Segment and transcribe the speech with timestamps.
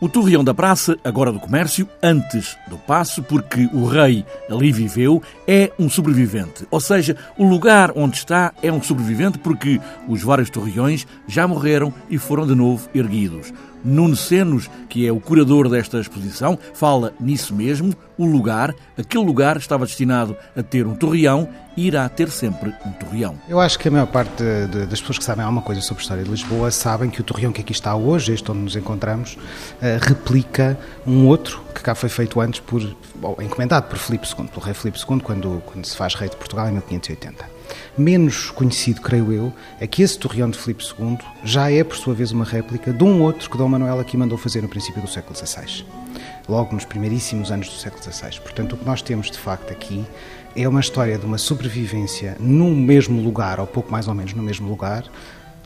[0.00, 5.22] O Torreão da Praça, agora do Comércio, antes do Passo, porque o rei ali viveu,
[5.46, 6.66] é um sobrevivente.
[6.70, 9.78] Ou seja, o lugar onde está é um sobrevivente porque
[10.08, 13.52] os vários torreões já morreram e foram de novo erguidos.
[13.84, 17.94] Nuno Senos, que é o curador desta exposição, fala nisso mesmo.
[18.20, 22.92] O lugar, aquele lugar estava destinado a ter um torreão e irá ter sempre um
[22.92, 23.38] torreão.
[23.48, 26.00] Eu acho que a maior parte de, de, das pessoas que sabem alguma coisa sobre
[26.00, 28.76] a história de Lisboa sabem que o torreão que aqui está hoje, este onde nos
[28.76, 32.82] encontramos, uh, replica um outro que cá foi feito antes por,
[33.42, 36.68] encomendado por Filipe II, pelo rei Filipe II, quando, quando se faz rei de Portugal
[36.68, 37.44] em 1580.
[37.96, 42.14] Menos conhecido, creio eu, é que esse torreão de Filipe II já é, por sua
[42.14, 45.08] vez, uma réplica de um outro que Dom Manuel aqui mandou fazer no princípio do
[45.08, 45.84] século XVI,
[46.48, 48.38] logo nos primeiríssimos anos do século XVI.
[48.40, 50.04] Portanto, o que nós temos de facto aqui
[50.54, 54.42] é uma história de uma sobrevivência no mesmo lugar, ou pouco mais ou menos no
[54.42, 55.04] mesmo lugar,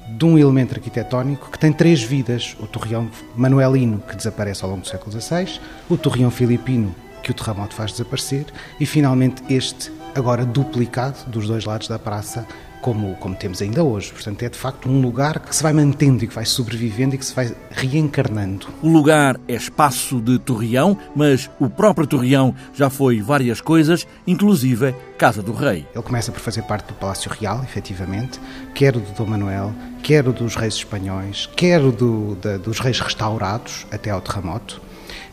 [0.08, 4.82] de um elemento arquitetónico que tem três vidas: o torreão manuelino, que desaparece ao longo
[4.82, 8.46] do século XVI, o torreão filipino, que o terremoto faz desaparecer,
[8.78, 12.46] e finalmente este agora duplicado dos dois lados da praça,
[12.84, 14.12] como, como temos ainda hoje.
[14.12, 17.18] Portanto, é de facto um lugar que se vai mantendo e que vai sobrevivendo e
[17.18, 18.66] que se vai reencarnando.
[18.82, 24.94] O lugar é espaço de Torreão, mas o próprio Torreão já foi várias coisas, inclusive
[25.16, 25.86] Casa do Rei.
[25.94, 28.38] Ele começa por fazer parte do Palácio Real, efetivamente,
[28.74, 32.80] quer o de Dom Manuel, quer o dos reis espanhóis, quer o do, da, dos
[32.80, 34.82] reis restaurados até ao terremoto.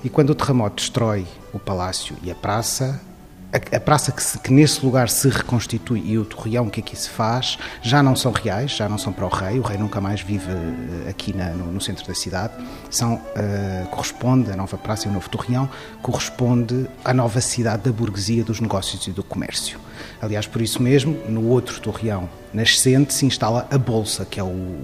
[0.06, 3.02] E quando o terremoto destrói o palácio e a praça,
[3.52, 7.10] a, praça que, se, que, nesse lugar se reconstitui e o torreão que aqui se
[7.10, 10.22] faz já não são reais, já não são para o rei, o rei nunca mais
[10.22, 12.54] vive uh, aqui na, no, no, centro da cidade,
[12.90, 15.70] são, uh, corresponde, a nova praça e o novo torreão,
[16.02, 19.80] corresponde à nova cidade da burguesia, dos negócios e do comércio.
[20.22, 24.78] Aliás, por isso mesmo, no outro torreão nascente se instala a Bolsa, que é o,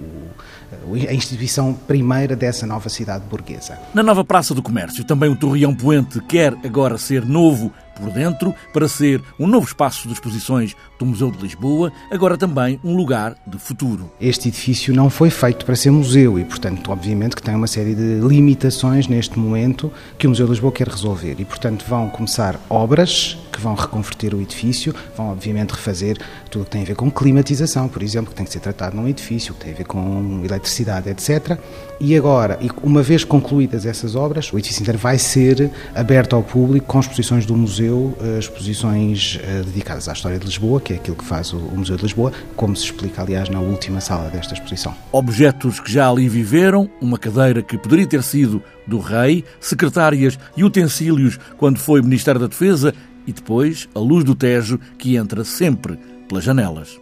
[1.08, 3.78] a instituição primeira dessa nova cidade burguesa.
[3.92, 8.54] Na nova Praça do Comércio, também o Torreão Poente quer agora ser novo por dentro
[8.72, 13.36] para ser um novo espaço de exposições do Museu de Lisboa, agora também um lugar
[13.46, 14.10] de futuro.
[14.20, 17.94] Este edifício não foi feito para ser museu e, portanto, obviamente que tem uma série
[17.94, 22.58] de limitações neste momento que o Museu de Lisboa quer resolver e, portanto, vão começar
[22.70, 26.16] obras que vão reconverter o edifício, vão obviamente refazer
[26.48, 28.96] tudo o que tem a ver com climatização, por exemplo, que tem que ser tratado
[28.96, 31.58] num edifício, que tem a ver com eletricidade, etc.
[32.00, 36.86] E agora, uma vez concluídas essas obras, o edifício inteiro vai ser aberto ao público
[36.86, 41.16] com exposições do museu, eh, exposições eh, dedicadas à história de Lisboa, que é aquilo
[41.16, 44.94] que faz o Museu de Lisboa, como se explica, aliás, na última sala desta exposição.
[45.10, 50.64] Objetos que já ali viveram, uma cadeira que poderia ter sido do rei, secretárias e
[50.64, 52.94] utensílios quando foi Ministério da Defesa
[53.28, 56.98] e depois a luz do Tejo que entra sempre pelas janelas.